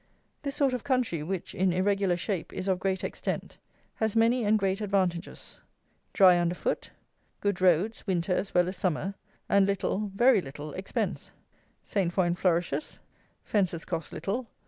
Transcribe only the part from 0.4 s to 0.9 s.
This sort of